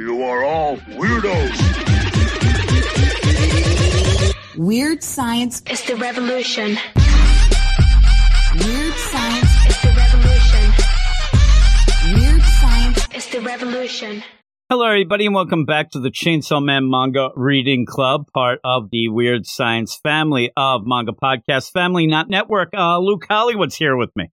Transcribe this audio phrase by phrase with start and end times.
[0.00, 1.58] You are all weirdos.
[4.56, 6.78] Weird science is the revolution.
[8.54, 10.72] Weird science is the revolution.
[12.14, 14.22] Weird science is the revolution.
[14.70, 19.08] Hello, everybody, and welcome back to the Chainsaw Man Manga Reading Club, part of the
[19.08, 22.68] Weird Science family of manga podcast family, not network.
[22.72, 24.30] Uh, Luke Hollywood's here with me.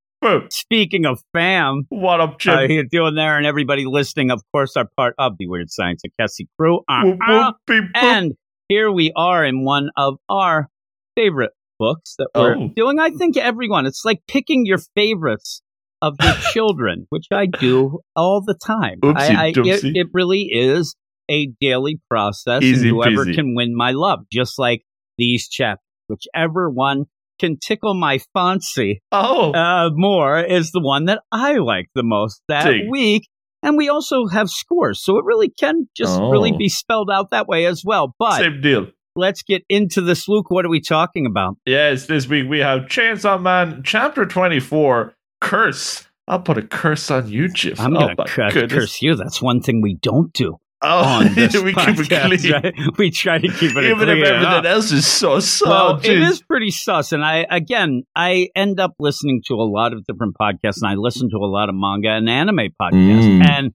[0.50, 2.54] Speaking of fam, What up, Jim?
[2.56, 3.38] how you doing there?
[3.38, 6.80] And everybody listening, of course, are part of the Weird Science Academy crew.
[6.90, 8.04] Uh, Whoop, uh, whoop, beep, boop.
[8.04, 8.34] and
[8.68, 10.68] here we are in one of our
[11.16, 12.70] favorite books that we're Oh.
[12.76, 12.98] doing.
[13.00, 15.62] I think everyone, it's like picking your favorites
[16.02, 19.00] of your children, which I do all the time.
[19.02, 20.96] Oopsie I, I, it, it really is
[21.30, 22.64] a daily process.
[22.64, 24.82] Easy and whoever can win my love, just like
[25.20, 27.06] these chapters, whichever one
[27.40, 32.42] can tickle my fancy oh, uh, more is the one that I like the most
[32.48, 33.28] that week.
[33.64, 36.30] And we also have scores, so it really can just Oh.
[36.30, 38.14] really be spelled out that way as well.
[38.20, 38.88] But same deal.
[39.16, 40.52] let's get into this, Luke.
[40.52, 41.56] What are we talking about?
[41.66, 46.08] Yes, this week we have Chainsaw Man, Chapter 24, Curse.
[46.28, 47.76] I'll put a curse on you, Jim.
[47.80, 49.16] I'm oh, going to curse, curse you.
[49.16, 52.40] That's one thing we don't do Oh, on this we keep it podcast.
[52.42, 52.52] clean.
[52.64, 52.98] right?
[52.98, 54.18] We try to keep it Even clean.
[54.22, 55.68] if everything else is so so.
[55.70, 56.46] well, it jeez.
[56.48, 57.12] pretty sus.
[57.12, 60.96] And I, again, I end up listening to a lot of different podcasts and I
[60.96, 63.42] listen to a lot of manga and anime podcasts.
[63.42, 63.50] Mm.
[63.50, 63.72] And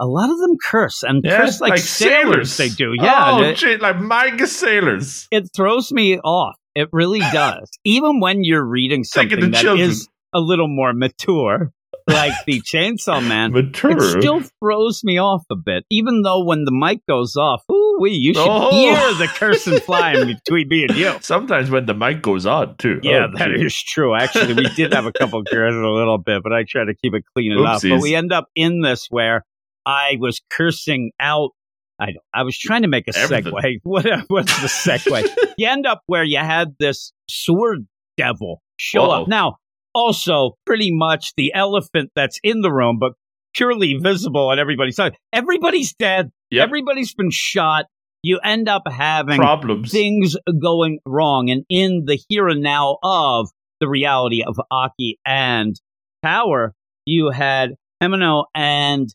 [0.00, 2.56] a lot of them curse and Yeah, curse like, sailors.
[2.56, 2.92] They do.
[3.00, 3.32] Yeah.
[3.38, 5.28] Oh, it, gee, like manga sailors.
[5.30, 6.56] it throws me off.
[6.74, 7.70] It really does.
[7.84, 9.90] Even when you're reading something that children.
[9.90, 11.70] is a little more mature,
[12.06, 13.92] like the Chainsaw Man, Mature.
[13.96, 15.84] it still throws me off a bit.
[15.90, 18.70] Even though when the mic goes off, ooh wee, you should Oh.
[18.70, 21.12] hear the curse and flying between me and you.
[21.20, 23.00] Sometimes when the mic goes on, too.
[23.02, 23.64] Yeah, Oh, that gee.
[23.64, 24.14] is true.
[24.14, 27.14] Actually, we did have a couple curses a little bit, but I try to keep
[27.14, 27.82] it clean enough.
[27.82, 29.44] But we end up in this where
[29.86, 31.50] I was cursing out.
[31.98, 33.52] I don't, I was trying to make a Everything.
[33.52, 33.78] segue.
[33.84, 35.28] What what's the segue?
[35.56, 37.86] you end up where you had this sword
[38.16, 39.22] devil show Uh-oh.
[39.22, 39.28] up.
[39.28, 39.56] Now,
[39.94, 43.12] also pretty much the elephant that's in the room, but
[43.54, 45.16] purely visible on everybody's side.
[45.32, 46.30] Everybody's dead.
[46.50, 46.68] Yep.
[46.68, 47.86] Everybody's been shot.
[48.22, 49.90] You end up having Problems.
[49.90, 53.48] things going wrong and in the here and now of
[53.80, 55.74] the reality of Aki and
[56.22, 56.72] Power,
[57.04, 59.08] you had Himeno and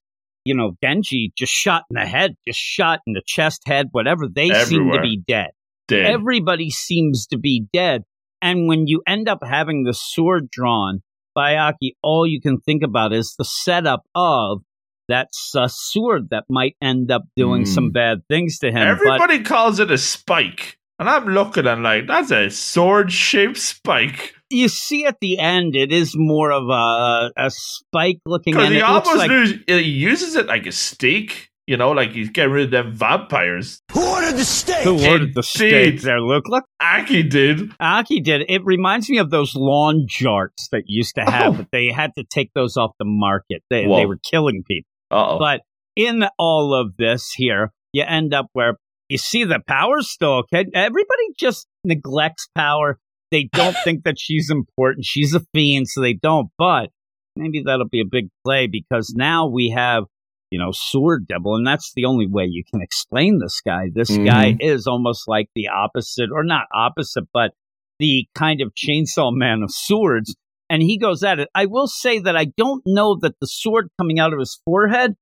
[0.44, 4.28] you know Denji just shot in the head, just shot in the chest, head, whatever.
[4.28, 5.52] They seem to be dead.
[5.88, 6.06] Dead.
[6.06, 8.04] Everybody seems to be dead.
[8.42, 11.02] And when you end up having the sword drawn
[11.34, 14.60] by Aki, all you can think about is the setup of
[15.08, 17.68] that uh, sword that might end up doing Mm.
[17.68, 18.76] some bad things to him.
[18.76, 20.78] But Everybody calls it a spike.
[21.00, 24.34] And I'm looking and like, that's a sword shaped spike.
[24.50, 28.82] you see at the end, it is more of a a spike looking, Because he
[28.82, 29.30] almost like
[29.68, 31.50] uses it like a stake.
[31.68, 33.82] You know, like he's getting rid of them vampires.
[33.92, 36.00] who ordered the steak Indeed.
[36.00, 36.22] there.
[36.22, 37.72] Look, look, Aki did.
[37.80, 38.44] Aki did.
[38.48, 41.58] It reminds me of those lawn jarts that you used to have, Oh.
[41.58, 43.64] but they had to take those off the market.
[43.70, 43.98] They Whoa.
[43.98, 44.88] they were killing people.
[45.12, 45.40] Uh oh.
[45.40, 45.62] But
[45.98, 48.78] in all of this here, you end up where
[49.10, 50.66] you see the power still okay.
[50.74, 52.98] Everybody just neglects power.
[53.32, 55.06] They don't think that she's important.
[55.06, 56.48] She's a fiend, so they don't.
[56.58, 56.92] But
[57.36, 60.04] maybe that'll be a big play because now we have,
[60.52, 63.90] you know, Sword Devil, and that's the only way you can explain this guy.
[63.94, 64.26] This Mhm.
[64.26, 67.52] guy is almost like the opposite, or not opposite, but
[68.00, 70.36] the kind of chainsaw man of swords.
[70.70, 71.50] And he goes at it.
[71.56, 75.16] I will say that I don't know that the sword coming out of his forehead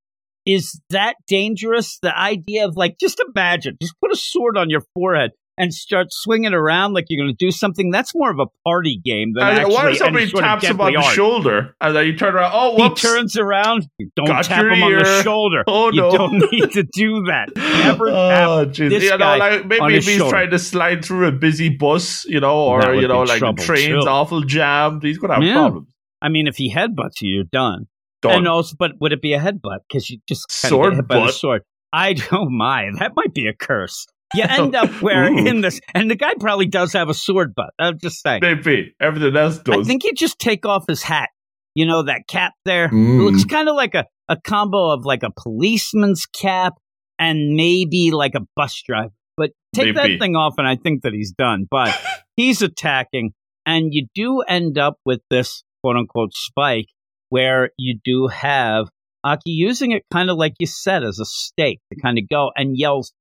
[0.46, 2.00] is that dangerous.
[2.00, 6.08] The idea of like, just imagine, just put a sword on your forehead and start
[6.12, 7.90] swinging around like you're going to do something.
[7.92, 10.92] That's more of a party game than And actually what if somebody taps him on
[10.92, 11.16] the art.
[11.16, 12.52] shoulder and then you turn around?
[12.54, 13.88] Oh, He turns around.
[13.98, 15.64] You don't Got tap him on the shoulder.
[15.68, 17.50] Oh, no, you don't need to do that.
[17.56, 18.90] Never oh, tap Oh, jeez.
[18.90, 20.30] this You know, guy like maybe if he's shoulder.
[20.32, 24.06] trying to slide through a busy bus, you know, or you know, like trouble, train's
[24.06, 25.54] awful jammed, he's gonna have Yeah.
[25.54, 25.88] problems.
[26.22, 27.86] I mean, if he headbutts you, you're done.
[28.22, 28.34] Done.
[28.40, 29.80] And also, but would it be a headbutt?
[29.88, 31.62] Because you just Sword hit by the sword.
[31.94, 32.98] I don't mind.
[33.00, 34.06] That might be a curse.
[34.34, 35.46] You end up where Ooh.
[35.46, 37.72] in this, and the guy probably does have a sword butt.
[37.80, 38.40] I'm just saying.
[38.42, 39.76] Maybe everything else does.
[39.76, 41.30] I think you just take off his hat.
[41.76, 42.88] You know that cap there.
[42.88, 43.20] Mm.
[43.20, 46.74] It looks kind of like a a combo of like a policeman's cap
[47.20, 49.14] and maybe like a bus driver.
[49.38, 50.14] But take Maybe.
[50.14, 51.68] that thing off, and I think that he's done.
[51.70, 51.98] But
[52.36, 53.32] he's attacking,
[53.66, 56.88] and you do end up with this quote unquote spike
[57.30, 58.88] where you do have
[59.24, 62.52] Aki using it kind of like you said as a stake to kind of go
[62.56, 63.12] and yells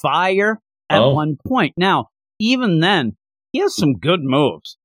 [0.00, 0.60] fire
[0.90, 1.14] at Oh.
[1.14, 1.74] one point.
[1.76, 2.06] Now,
[2.38, 3.16] even then,
[3.52, 4.76] he has some good moves.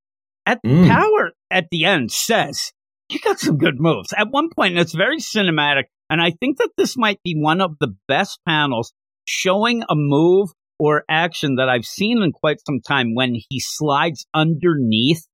[0.46, 0.88] At Mm.
[0.88, 2.72] Power at the end says,
[3.10, 4.14] You got some good moves.
[4.18, 7.60] At one point, and it's very cinematic, And I think that this might be one
[7.62, 8.94] of the best panels
[9.26, 10.50] showing a move
[10.80, 15.26] or action that I've seen in quite some time when he slides underneath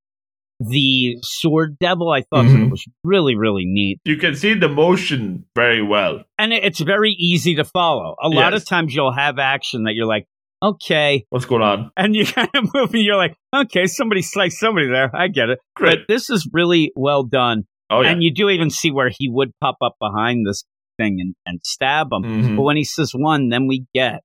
[0.69, 2.10] the sword devil.
[2.12, 2.65] I thought that Mhm.
[2.68, 4.00] it was really, really neat.
[4.06, 6.24] You can see the motion very well.
[6.38, 8.15] And it's very easy to follow.
[8.21, 10.25] A lot of times you'll have action that you're like,
[10.62, 11.25] okay.
[11.30, 11.92] What's going on?
[11.98, 15.13] And you kind of move and you're like, okay, somebody sliced somebody there.
[15.15, 15.60] I get it.
[15.75, 15.89] Great.
[15.92, 17.63] But this is really well done.
[17.89, 18.12] Oh yeah.
[18.12, 20.63] And you do even see where he would pop up behind this
[20.98, 22.24] thing and, and stab him.
[22.24, 22.56] Mhm.
[22.56, 24.21] But when he says one, then we get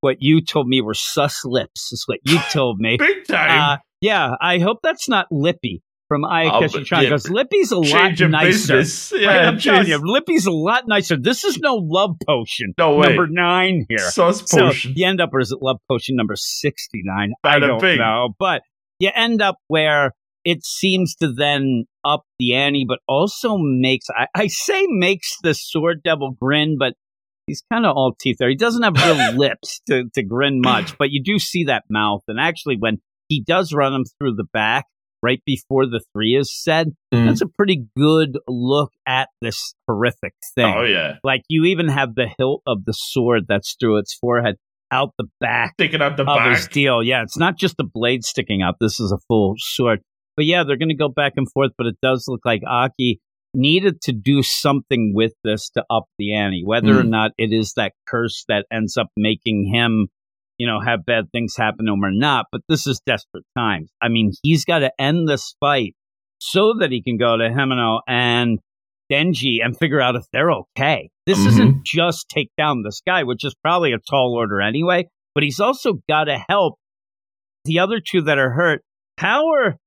[0.00, 2.96] what you told me were sus lips, is what you told me.
[2.98, 3.60] Big time.
[3.60, 7.70] Uh, yeah, I hope that's not Lippy from Oh, Ayakashi but Chan yeah, because Lippy's
[7.72, 8.76] a lot Change of nicer.
[8.78, 9.12] business.
[9.12, 11.16] Right, Yeah, I'm telling you, Lippy's a lot nicer.
[11.16, 12.72] This is no love potion.
[12.78, 13.08] No way.
[13.08, 13.98] Number nine here.
[13.98, 14.94] Sauce So potion.
[14.96, 17.32] you end up, or is it love potion number 69?
[17.44, 17.98] I don't bing.
[17.98, 18.30] know.
[18.38, 18.62] But
[19.00, 20.12] you end up where
[20.44, 25.52] it seems to then up the ante, but also makes, I, I say makes the
[25.52, 26.94] sword devil grin, but
[27.48, 28.48] he's kind of all teeth there.
[28.48, 32.22] He doesn't have real lips to, to grin much, but you do see that mouth.
[32.28, 32.98] And actually, when
[33.28, 34.84] he does run him through the back
[35.22, 37.26] right before the three is said, Mm.
[37.26, 40.74] that's a pretty good look at this horrific thing.
[40.76, 41.14] Oh yeah.
[41.24, 44.56] Like you even have the hilt of the sword that's through its forehead
[44.92, 46.72] out the back Sticking out the of his back.
[46.72, 47.02] deal.
[47.02, 48.76] Yeah, it's not just the blade sticking out.
[48.80, 50.00] This is a full sword.
[50.36, 51.72] But yeah, they're going to go back and forth.
[51.76, 53.20] But it does look like Aki
[53.54, 57.08] needed to do something with this to up the ante, whether or Mm.
[57.08, 60.08] not it is that curse that ends up making him,
[60.58, 62.46] you know, have bad things happen to him or not.
[62.52, 63.90] But this is desperate times.
[64.02, 65.94] I mean, he's got to end this fight
[66.38, 68.58] so that he can go to Himeno and
[69.10, 71.08] Denji and figure out if they're okay.
[71.26, 71.46] This Mhm.
[71.48, 75.58] isn't just take down this guy, which is probably a tall order anyway, but he's
[75.60, 76.74] also got to help
[77.64, 78.82] the other two that are hurt.
[79.16, 79.78] Power,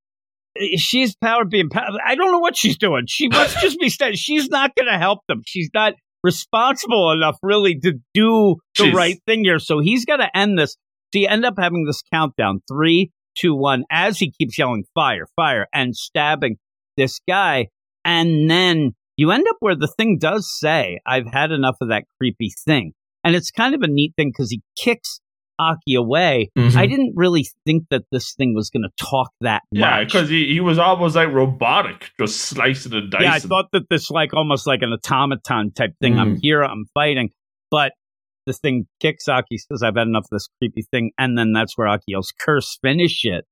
[0.78, 1.98] she's power being power.
[2.06, 3.06] I don't know what she's doing.
[3.08, 5.42] She must just be sta She's not going to help them.
[5.46, 5.94] She's not
[6.24, 8.94] responsible enough really to do the Jeez.
[8.94, 9.60] right thing here.
[9.60, 10.78] So he's got to end this.
[11.14, 15.26] So you end up having this countdown three, two, one, as he keeps yelling fire,
[15.36, 16.58] fire, and stabbing
[16.98, 17.68] this guy.
[18.06, 22.06] And then you end up where the thing does say, I've had enough of that
[22.18, 22.94] creepy thing.
[23.24, 25.20] And it's kind of a neat thing because he kicks
[25.62, 26.50] Aki away.
[26.58, 26.76] Mhm.
[26.76, 30.08] I didn't really think that this thing was going to talk that Yeah, much.
[30.08, 33.26] because he, he was almost like robotic, just slicing and dicing.
[33.28, 36.18] Yeah, I thought that this like almost like an automaton type thing.
[36.18, 36.40] I'm Mm.
[36.42, 37.30] here, I'm fighting,
[37.70, 37.92] but
[38.48, 41.78] the thing kicks Aki says, "I've had enough of this creepy thing," and then that's
[41.78, 43.46] where Aki yells, "Curse, finish it!"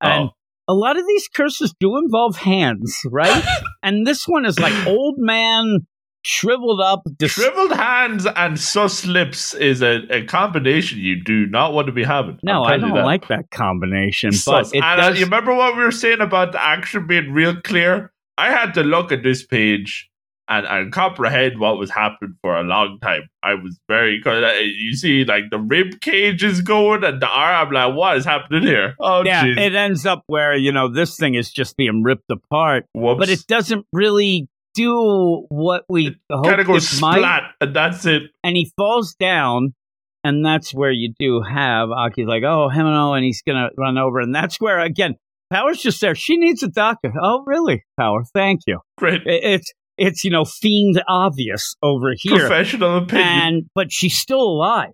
[0.00, 0.32] And Oh.
[0.68, 3.42] a lot of these curses do involve hands, right?
[3.82, 5.80] and this one is like old man,
[6.26, 11.72] shriveled up, dis- Shriveled hands and sus lips is a, a combination you do not
[11.72, 12.38] want to be having.
[12.42, 13.04] No, I don't that.
[13.04, 14.70] like that combination, Sus.
[14.70, 15.20] but it and uh, does.
[15.20, 18.12] you remember what we were saying about the action being real clear?
[18.36, 20.10] I had to look at this page
[20.48, 23.28] and, and comprehend what was happening for a long time.
[23.44, 27.68] I was very because you see like the rib cage is going and the arm.
[27.68, 28.96] I'm like, what is happening here?
[28.98, 29.58] Oh, yeah, jeez.
[29.58, 33.18] it ends up where you know this thing is just being ripped apart, Whoops.
[33.20, 37.16] but it doesn't really do what we hope kind of goes it might.
[37.18, 38.22] splat, and that's it.
[38.44, 39.74] and he falls down,
[40.22, 43.96] and that's where you do have Aki's like, oh, Himeno, oh, and he's gonna run
[43.98, 45.14] over, and that's where again,
[45.52, 46.14] Power's just there.
[46.14, 47.12] She needs a doctor.
[47.22, 48.22] Oh, really, Power?
[48.34, 48.80] Thank you.
[48.98, 53.26] Great It- It's it's you know fiend obvious over here, professional opinion.
[53.28, 54.90] and but she's still alive.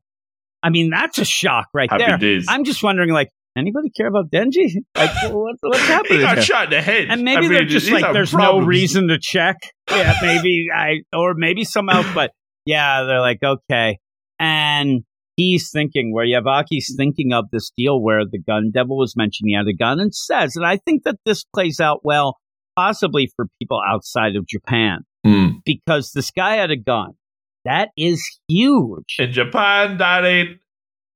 [0.63, 2.19] I mean, that's a shock right Happy there.
[2.19, 2.47] days.
[2.49, 4.75] I'm just wondering, like, anybody care about Denji?
[4.97, 6.07] Like, what, what's he got
[6.37, 6.43] here?
[6.43, 7.07] shot in the head.
[7.11, 9.57] And maybe I mean, they're just like, there's no reason to check.
[9.91, 12.33] Yeah, maybe I, or maybe some else, but
[12.67, 13.99] yeah, they're like, okay.
[14.39, 15.03] And
[15.37, 19.55] he's thinking, where Yavaki's thinking of this deal where the gun devil was mentioned, he
[19.55, 22.39] had a gun and says, and I think that this plays out well,
[22.77, 25.59] possibly for people outside of Japan, Hmm.
[25.65, 27.13] because this guy had a gun.
[27.65, 29.17] That is huge.
[29.21, 30.59] In Japan, that ain't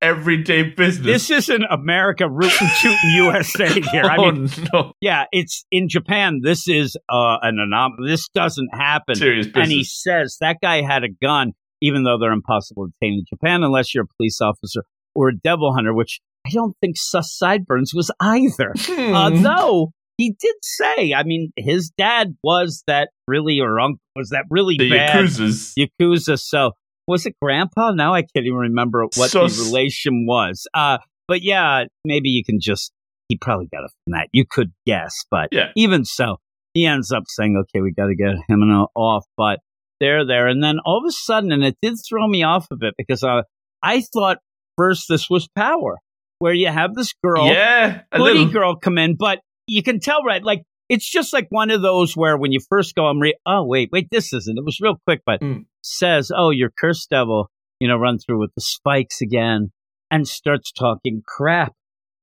[0.03, 1.07] everyday business.
[1.07, 4.05] This isn't America rootin' tootin' USA here.
[4.05, 4.93] I oh, mean, no.
[5.01, 6.41] yeah, it's in Japan.
[6.43, 8.09] This is uh, an anomaly.
[8.11, 9.15] This doesn't happen.
[9.15, 9.63] Serious business.
[9.63, 13.25] And he says that guy had a gun, even though they're impossible to obtain in
[13.29, 14.83] Japan unless you're a police officer
[15.15, 18.73] or a devil hunter, which I don't think Sus Sideburns was either.
[18.87, 19.15] Hmm.
[19.15, 24.45] Although he did say, I mean, his dad was that really, or uncle was that
[24.49, 25.75] really the bad Yakuzas.
[25.79, 26.39] Yakuza.
[26.39, 26.73] So
[27.07, 27.93] was it grandpa?
[27.93, 29.57] Now I can't even remember what Sus.
[29.57, 30.67] the relation was.
[30.75, 30.99] Uh,
[31.29, 32.93] but yeah, maybe you can just,
[33.29, 34.29] he probably got it from that.
[34.33, 35.71] You could guess, but Yeah.
[35.77, 36.37] even so,
[36.75, 39.61] he ends up saying, okay, we got to get him and off, but
[40.01, 40.47] they're there.
[40.47, 43.23] And then all of a sudden, and it did throw me off a bit because
[43.25, 43.43] uh,
[43.83, 44.39] I thought
[44.77, 45.97] first this was power,
[46.39, 48.53] where you have this girl, yeah, a hoodie little.
[48.53, 50.43] girl come in, but you can tell, right?
[50.45, 53.65] Like, it's just like one of those where when you first go, I'm re- oh,
[53.67, 54.57] wait, wait, this isn't.
[54.59, 55.65] It was real quick, but Mm.
[55.87, 57.51] Says, "Oh, your curse devil,"
[57.81, 59.71] you know, run through with the spikes again,
[60.11, 61.73] and starts talking crap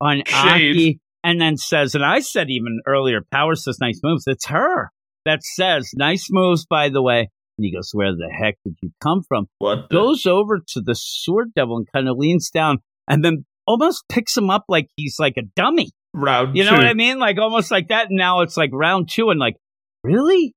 [0.01, 0.75] on Shade.
[0.75, 4.25] Aki, and then says, and I said even earlier, Power says nice moves.
[4.27, 4.91] It's her
[5.25, 7.29] that says nice moves, by the way.
[7.57, 9.89] And he goes, "Where the heck did you come from?" What?
[9.89, 14.03] the- Goes over to the sword devil and kind of leans down, and then almost
[14.09, 15.91] picks him up like he's like a dummy.
[16.15, 16.77] round You know two.
[16.77, 17.17] what I mean?
[17.19, 18.09] Like almost like that.
[18.09, 19.55] And now it's like round two, and like,
[20.03, 20.53] really?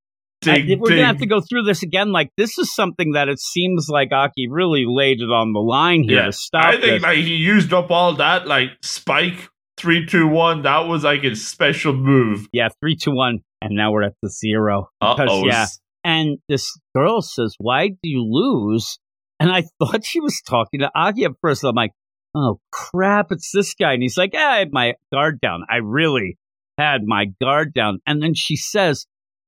[0.48, 2.12] I- Ding, we're gonna have to go through this again.
[2.12, 6.02] Like this is something that it seems like Aki really laid it on the line
[6.04, 6.26] here Yeah.
[6.26, 6.64] to stop.
[6.64, 7.02] I think this.
[7.02, 10.62] like he used up all that like spike three two one.
[10.62, 12.46] That was like his special move.
[12.52, 14.88] yeah, three, two, one, and now we're at the zero.
[15.00, 15.44] Oh.
[15.46, 15.66] yeah,
[16.04, 18.98] and this girl says, "Why do you lose?"
[19.38, 21.62] And I thought she was talking to Aki at first.
[21.62, 21.92] I'm like,
[22.34, 25.64] "Oh crap, it's this guy." And he's like, "Yeah, I had my guard down.
[25.70, 26.38] I really
[26.78, 29.06] had my guard down." And then she says,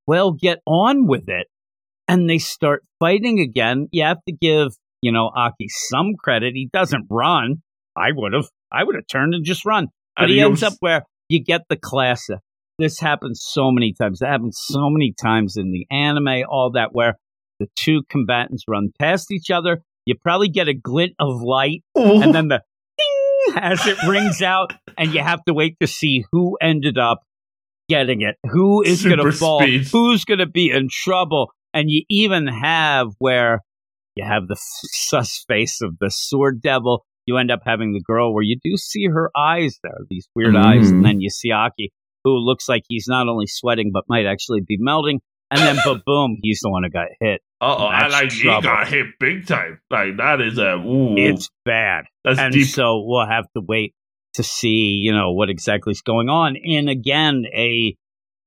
[0.09, 1.47] "Well, get on with it."
[2.09, 3.89] And they start fighting again.
[3.93, 4.69] You have to give,
[5.03, 6.55] you know, Aki some credit.
[6.55, 7.63] He doesn't run.
[7.95, 8.47] I would have.
[8.73, 9.89] I would have turned and just run.
[10.17, 12.39] But he ends up where you get the classic.
[12.79, 14.23] This happens so many times.
[14.23, 17.19] It happens so many times in the anime, all that, where
[17.61, 19.83] the two combatants run past each other.
[20.07, 22.23] You probably get a glint of light, Ooh.
[22.23, 22.63] and then the
[22.99, 27.21] ding as it rings out, and you have to wait to see who ended up
[27.89, 28.37] getting it.
[28.51, 29.61] Who is going to fall?
[29.61, 29.89] speed.
[29.93, 31.51] Who's going to be in trouble?
[31.75, 33.61] And you even have where
[34.17, 37.05] you have the sus face of the sword devil.
[37.27, 40.57] You end up having the girl where you do see her eyes there, these weird
[40.57, 40.91] eyes, Mhm.
[40.97, 41.93] and then you see Aki,
[42.25, 45.21] who looks like he's not only sweating but might actually be melting.
[45.51, 47.41] And then, but boom, he's the one who got hit.
[47.61, 49.81] Uh oh, and That's like he got hit big time.
[49.91, 51.17] Like that is a ooh.
[51.17, 52.05] It's bad.
[52.25, 52.67] that's and deep.
[52.67, 53.95] so we'll have to wait
[54.39, 56.57] to see, you know, what exactly is going on.
[56.57, 57.95] And again, a,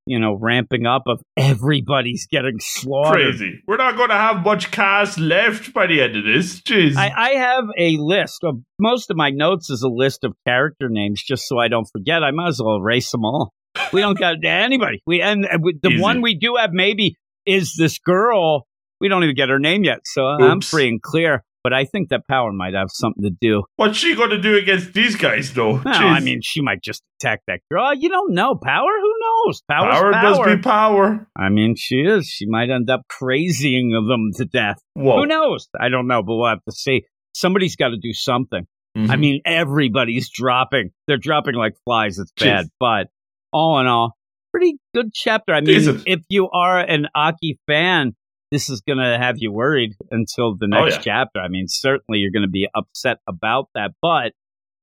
[0.07, 3.35] you know, ramping up of everybody's getting slaughtered.
[3.37, 3.61] Crazy.
[3.67, 6.61] We're not going to have much cast left by the end of this.
[6.61, 6.95] Jeez.
[6.95, 10.87] I, I have a list of most of my notes is a list of character
[10.89, 12.23] names just so I don't forget.
[12.23, 13.53] I might as well erase them all.
[13.93, 15.01] We don't got anybody.
[15.05, 16.01] We and we- the Easy.
[16.01, 18.65] one we do have maybe is this girl.
[18.99, 21.43] We don't even get her name yet, so I'm free and clear.
[21.63, 23.63] But I think that Power might have something to do.
[23.75, 25.77] What's she going to do against these guys, though?
[25.77, 26.01] No, Jeez.
[26.01, 27.93] I mean she might just attack that girl.
[27.93, 28.89] You don't know Power.
[28.99, 29.61] Who knows?
[29.69, 30.45] Power's power, power.
[30.45, 31.27] does be power.
[31.37, 32.25] I mean, she is.
[32.27, 34.77] She might end up crazying them to death.
[34.95, 35.17] Whoa.
[35.21, 35.67] Who knows?
[35.79, 37.03] I don't know, but we'll have to see.
[37.35, 38.65] Somebody's got to do something.
[38.97, 39.09] Mhm.
[39.09, 40.89] I mean, everybody's dropping.
[41.07, 42.19] They're dropping like flies.
[42.19, 42.45] It's Jeez.
[42.45, 42.65] bad.
[42.79, 43.07] But
[43.53, 44.17] all in all,
[44.51, 45.53] pretty good chapter.
[45.53, 48.13] I mean, if you are an Aki fan,
[48.51, 51.23] this is going to have you worried until the Oh, next yeah.
[51.23, 51.39] chapter.
[51.39, 53.91] I mean, certainly you're going to be upset about that.
[54.01, 54.33] But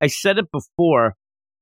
[0.01, 1.15] I said it before,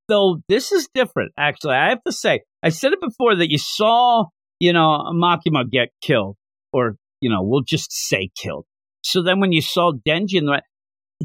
[0.07, 1.75] though this is different, actually.
[1.75, 4.25] I have to say, I said it before that you saw,
[4.59, 6.37] you know, Makima get killed,
[6.71, 8.65] or, you know, we'll just say killed.
[9.03, 10.61] So then when you saw Denji and the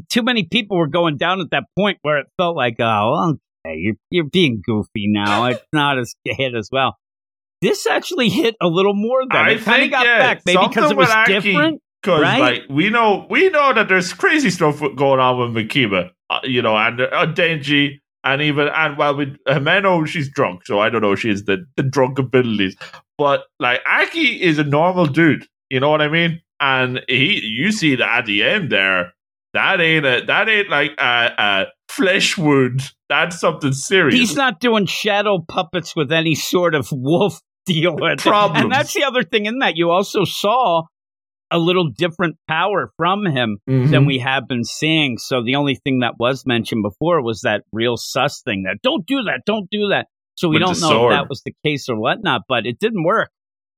[0.09, 3.35] too many people were going down at that point where it felt like, oh,
[3.65, 5.45] okay, you're, you're being goofy now.
[5.45, 6.97] It's not as hit as well.
[7.63, 10.41] This actually hit a little more than I it kind of think, got yeah, back,
[10.45, 11.81] maybe because it was different.
[12.01, 12.39] Because Right?
[12.39, 16.61] like we know, we know that there's crazy stuff going on with Makima, uh, you
[16.61, 21.01] know, and uh, Denji, and even and well, with Himeno, she's drunk, so I don't
[21.01, 22.75] know, she has the the drunk abilities.
[23.17, 26.41] But like Aki is a normal dude, you know what I mean?
[26.59, 29.13] And he, you see that at the end there,
[29.53, 32.91] that ain't a that ain't like a, a flesh wound.
[33.07, 34.19] That's something serious.
[34.19, 37.95] He's not doing shadow puppets with any sort of wolf deal.
[37.95, 38.19] with it.
[38.19, 38.63] Problems.
[38.63, 39.75] And that's the other thing in that.
[39.77, 40.83] You also saw
[41.51, 43.91] a little different power from him Mhm.
[43.91, 45.17] than we have been seeing.
[45.17, 49.05] So the only thing that was mentioned before was that real sus thing that don't
[49.05, 50.07] do that, don't do that.
[50.35, 51.13] So we With don't know sword.
[51.13, 53.29] if that was the case or whatnot, but it didn't work.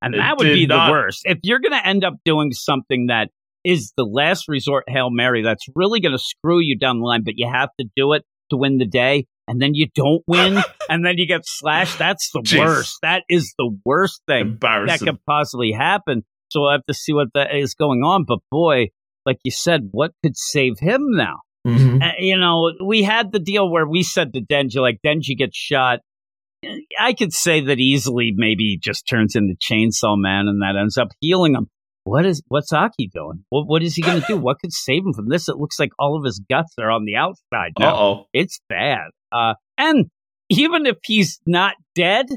[0.02, 1.24] And It that would be the worst.
[1.26, 3.30] If you're going to end up doing something that
[3.66, 7.24] is the last resort Hail Mary, that's really going to screw you down the line,
[7.26, 9.26] but you have to do it to win the day.
[9.48, 10.58] And then you don't win,
[10.90, 12.00] and then you get slashed.
[12.00, 12.60] That's the Jeez.
[12.60, 12.98] worst.
[13.04, 16.24] That is the worst thing that could possibly happen.
[16.50, 18.26] So we'll have to see what that is going on.
[18.28, 18.88] But boy,
[19.26, 21.42] like you said, what could save him now?
[21.68, 22.02] Mhm.
[22.04, 25.58] Uh, you know, we had the deal where we said to Denji, like Denji gets
[25.58, 26.00] shot.
[27.00, 28.32] I could say that easily.
[28.36, 31.68] Maybe he just turns into Chainsaw Man, and that ends up healing him.
[32.06, 33.44] What is what's Aki doing?
[33.50, 34.38] What what is he going to do?
[34.46, 35.50] What could save him from this?
[35.50, 37.96] It looks like all of his guts are on the outside Uh now.
[37.98, 38.26] oh.
[38.34, 39.08] It's bad.
[39.32, 40.06] Uh, and
[40.50, 42.28] even if he's not dead,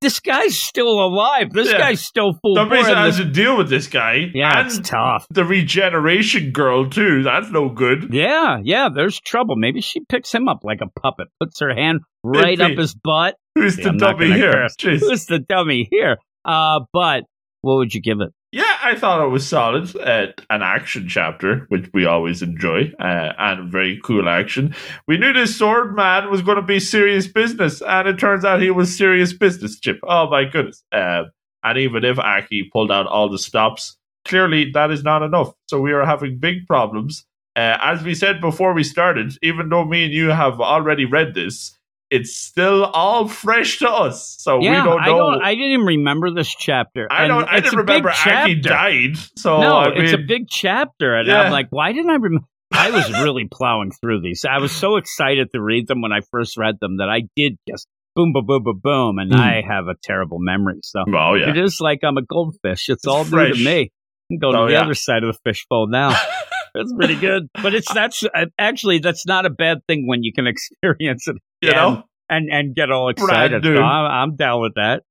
[0.00, 1.52] this guy's still alive.
[1.52, 1.78] This Yeah.
[1.78, 4.30] guy's still full Somebody has to deal with this guy.
[4.32, 5.26] Yeah, and it's tough.
[5.30, 7.22] the regeneration girl too.
[7.24, 8.14] That's no good.
[8.14, 9.56] Yeah, yeah, there's trouble.
[9.56, 13.34] Maybe she picks him up like a puppet, puts her hand right up his butt.
[13.56, 14.68] Who's See, the I'm dummy here?
[14.80, 16.16] Who's the dummy here?
[16.44, 17.24] Uh, but
[17.62, 18.30] what would you give it?
[18.52, 19.94] Yeah, I thought it was solid.
[19.96, 24.74] Uh, an action chapter, which we always enjoy, uh, and very cool action.
[25.06, 28.60] We knew this sword man was going to be serious business, and it turns out
[28.60, 30.00] he was serious business, Chip.
[30.02, 30.82] Oh my goodness.
[30.90, 31.24] Uh,
[31.62, 35.52] and even if Aki pulled out all the stops, clearly that is not enough.
[35.68, 37.24] So we are having big problems.
[37.54, 41.34] Uh, as we said before we started, even though me and you have already read
[41.34, 41.76] this,
[42.10, 44.36] it's still all fresh to us.
[44.38, 45.16] So yeah, we don't I know.
[45.32, 45.42] don't.
[45.42, 47.06] I didn't even remember this chapter.
[47.10, 47.44] I don't.
[47.48, 49.16] I it's didn't remember Aki died.
[49.36, 51.42] So no, I it's a big chapter, and Yeah.
[51.42, 52.46] I'm like, why didn't I remember?
[52.72, 54.44] I was really plowing through these.
[54.48, 57.56] I was so excited to read them when I first read them that I did
[57.68, 59.40] just boom, boom, boom, boom, boom, and Mm.
[59.40, 60.78] I have a terrible memory.
[60.82, 61.50] So Oh yeah.
[61.50, 62.88] it is like I'm a goldfish.
[62.88, 63.58] It's, It's all new fresh.
[63.58, 63.90] to me.
[64.30, 64.82] I'm going Oh, to the yeah.
[64.84, 66.10] other side of the fishbowl now.
[66.74, 67.48] That's pretty good.
[67.60, 68.22] But it's that's
[68.56, 72.04] actually that's not a bad thing when you can experience it you again know.
[72.28, 73.64] and and get all excited.
[73.64, 75.02] So I'm, I'm down with that.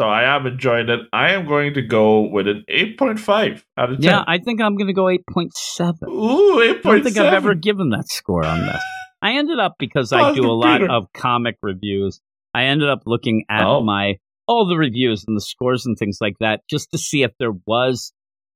[0.00, 1.00] So I am enjoying it.
[1.12, 4.04] I am going to go with an eight point five out of ten.
[4.10, 6.08] Yeah, I think I'm going to go eight point seven.
[6.08, 7.16] Ooh, eight I don't think.
[7.18, 8.82] I've ever given that score on this.
[9.22, 12.20] I ended up because I do a lot of comic reviews.
[12.54, 13.82] I ended up looking at Oh.
[13.82, 14.14] my
[14.46, 17.52] all the reviews and the scores and things like that just to see if there
[17.66, 18.12] was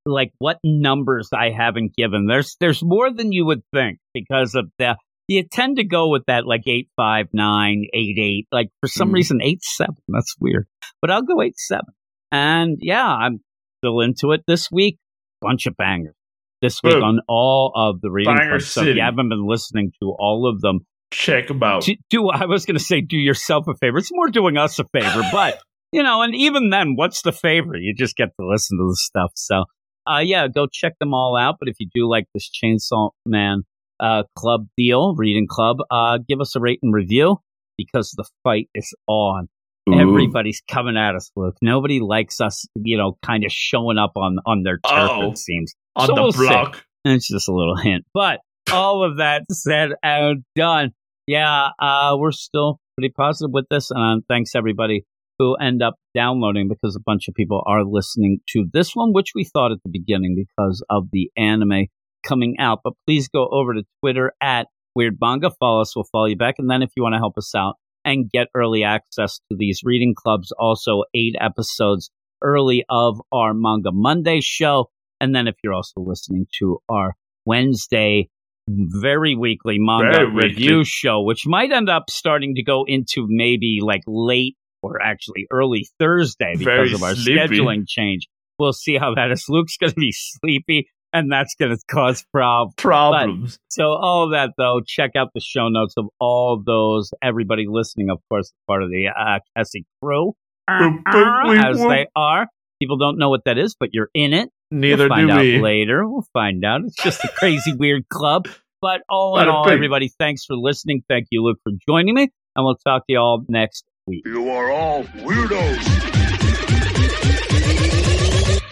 [0.06, 2.26] like what numbers I haven't given.
[2.26, 4.96] There's there's more than you would think because of the
[5.32, 9.10] you tend to go with that like eight five nine eight eight like for some
[9.10, 9.14] Mm.
[9.14, 10.66] reason eight seven that's weird
[11.00, 11.92] but I'll go eight seven
[12.30, 13.40] and yeah I'm
[13.80, 14.98] still into it this week
[15.40, 16.14] bunch of bangers
[16.60, 17.02] this week Boom.
[17.02, 18.68] on all of the reading clubs.
[18.68, 21.82] So if you haven't been listening to all of them, Check them out.
[21.82, 23.98] do, do I was going to say do yourself a favor.
[23.98, 25.58] It's more doing us a favor, but
[25.90, 27.76] you know, and even then, what's the favor?
[27.76, 29.32] You just get to listen to the stuff.
[29.34, 29.64] So,
[30.08, 31.56] uh, yeah, go check them all out.
[31.58, 33.64] But if you do like this Chainsaw Man
[34.02, 37.38] uh, club deal, reading club, uh, give us a rate and review
[37.78, 39.48] because the fight is on.
[39.88, 39.98] Ooh.
[39.98, 41.56] Everybody's coming at us, Luke.
[41.62, 45.10] Nobody likes us, you know, kind of showing up on on their turf.
[45.10, 45.30] Uh-oh.
[45.32, 46.46] It seems on so the we'll see.
[46.46, 46.84] block.
[47.04, 48.04] it's just a little hint.
[48.14, 48.40] But
[48.72, 50.90] all of that said and done,
[51.26, 53.90] yeah, uh, we're still pretty positive with this.
[53.90, 55.04] And thanks everybody
[55.38, 59.32] who end up downloading because a bunch of people are listening to this one, which
[59.34, 61.86] we thought at the beginning because of the anime
[62.22, 62.80] coming out.
[62.84, 65.50] But please go over to Twitter at Weird Manga.
[65.58, 65.94] Follow us.
[65.96, 66.56] We'll follow you back.
[66.58, 69.80] And then if you want to help us out and get early access to these
[69.84, 72.10] reading clubs, also eight episodes
[72.42, 74.90] early of our Manga Monday show.
[75.20, 77.14] And then if you're also listening to our
[77.46, 78.28] Wednesday,
[78.68, 80.48] very weekly manga Very weekly.
[80.50, 85.46] review show, which might end up starting to go into maybe like late or actually
[85.50, 87.38] early Thursday because Very of our sleepy.
[87.38, 88.26] scheduling change.
[88.58, 89.46] We'll see how that is.
[89.48, 92.74] Luke's going to be sleepy, and that's going to cause problems.
[92.76, 93.58] Problems.
[93.68, 97.10] So all of that though, check out the show notes of all those.
[97.22, 100.32] Everybody listening, of course, is part of the uh, Cassie crew,
[100.68, 102.46] Boop, boop, wee, as they are.
[102.80, 104.48] People don't know what that is, but you're in it.
[104.70, 105.60] Neither we'll find do out we.
[105.60, 106.08] later.
[106.08, 106.80] We'll find out.
[106.84, 108.48] It's just a crazy, weird club.
[108.80, 109.74] But all in all, bing.
[109.74, 111.04] everybody, thanks for listening.
[111.08, 114.22] Thank you, Luke, for joining me, and we'll talk to you all next week.
[114.26, 116.21] You are all weirdos.